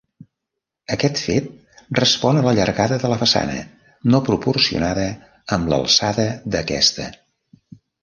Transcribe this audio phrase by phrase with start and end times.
[0.95, 1.51] Aquest fet
[1.99, 3.59] respon a la llargada de la façana,
[4.15, 5.07] no proporcionada
[5.59, 7.11] amb l'alçada d'aquesta.